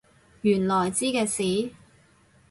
[0.41, 1.69] 原來知嘅事？